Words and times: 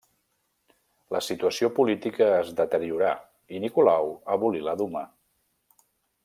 La 1.15 1.19
situació 1.25 1.69
política 1.79 2.29
es 2.39 2.49
deteriorà 2.61 3.11
i 3.59 3.63
Nicolau 3.67 4.11
abolí 4.37 4.65
la 4.71 4.75
Duma. 4.81 5.05